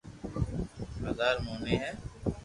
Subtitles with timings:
[1.01, 1.91] بزارر موٽي هي